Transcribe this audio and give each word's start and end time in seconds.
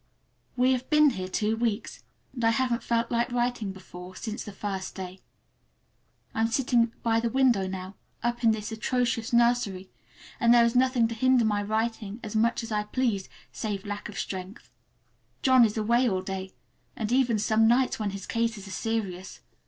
We 0.57 0.71
have 0.71 0.89
been 0.89 1.11
here 1.11 1.27
two 1.27 1.55
weeks, 1.55 2.03
and 2.33 2.43
I 2.43 2.49
haven't 2.49 2.81
felt 2.81 3.11
like 3.11 3.31
writing 3.31 3.71
before, 3.71 4.15
since 4.15 4.43
that 4.45 4.53
first 4.55 4.95
day. 4.95 5.19
I 6.33 6.41
am 6.41 6.47
sitting 6.47 6.91
by 7.03 7.19
the 7.19 7.29
window 7.29 7.67
now, 7.67 7.93
up 8.23 8.43
in 8.43 8.49
this 8.49 8.71
atrocious 8.71 9.31
nursery, 9.31 9.91
and 10.39 10.51
there 10.51 10.65
is 10.65 10.75
nothing 10.75 11.07
to 11.09 11.13
hinder 11.13 11.45
my 11.45 11.61
writing 11.61 12.19
as 12.23 12.35
much 12.35 12.63
as 12.63 12.71
I 12.71 12.85
please, 12.85 13.29
save 13.51 13.85
lack 13.85 14.09
of 14.09 14.17
strength. 14.17 14.71
John 15.43 15.63
is 15.63 15.77
away 15.77 16.09
all 16.09 16.23
day, 16.23 16.55
and 16.95 17.11
even 17.11 17.37
some 17.37 17.67
nights 17.67 17.99
when 17.99 18.09
his 18.09 18.25
cases 18.25 18.67
are 18.67 18.71
serious. 18.71 19.41